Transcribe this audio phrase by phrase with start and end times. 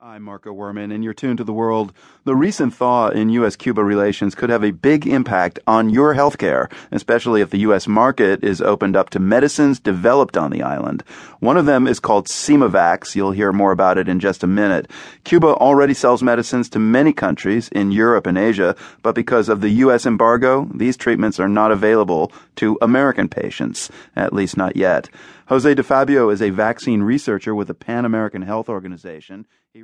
[0.00, 1.92] I'm Marco Werman, and you're tuned to the world.
[2.22, 3.56] The recent thaw in U.S.
[3.56, 7.88] Cuba relations could have a big impact on your healthcare, especially if the U.S.
[7.88, 11.02] market is opened up to medicines developed on the island.
[11.40, 13.16] One of them is called CIMAvax.
[13.16, 14.88] You'll hear more about it in just a minute.
[15.24, 19.70] Cuba already sells medicines to many countries in Europe and Asia, but because of the
[19.70, 20.06] U.S.
[20.06, 25.08] embargo, these treatments are not available to American patients, at least not yet.
[25.48, 29.46] Jose Di Fabio is a vaccine researcher with the Pan American Health Organization.